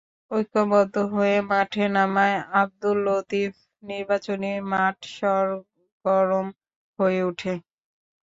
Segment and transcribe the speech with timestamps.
[0.31, 3.51] ঐক্যবদ্ধ হয়ে মাঠে নামায় আবদুল লতিফ
[3.83, 6.47] নির্বাচনী মাঠ সরগরম
[6.99, 7.53] হয়ে ওঠে।